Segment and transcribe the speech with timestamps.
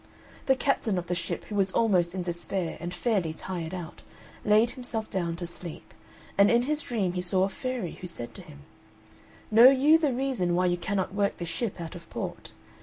[0.47, 4.01] The captain of the ship, who was almost in despair and fairly tired out,
[4.43, 5.93] laid himself down to sleep,
[6.39, 8.61] and in his dream he saw a fairy, who said to him,
[9.51, 12.51] "Know you the reason why you cannot work the ship out of port?